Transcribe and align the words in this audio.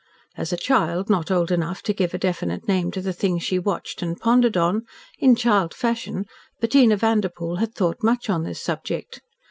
As 0.35 0.51
a 0.51 0.57
child, 0.57 1.11
not 1.11 1.29
old 1.29 1.51
enough 1.51 1.83
to 1.83 1.93
give 1.93 2.15
a 2.15 2.17
definite 2.17 2.67
name 2.67 2.89
to 2.89 3.01
the 3.01 3.13
thing 3.13 3.37
she 3.37 3.59
watched 3.59 4.01
and 4.01 4.19
pondered 4.19 4.57
on, 4.57 4.81
in 5.19 5.35
child 5.35 5.75
fashion, 5.75 6.25
Bettina 6.59 6.97
Vanderpoel 6.97 7.57
had 7.57 7.75
thought 7.75 8.01
much 8.01 8.27
on 8.27 8.41
this 8.41 8.59
subject. 8.59 9.21